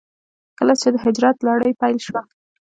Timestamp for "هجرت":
1.03-1.37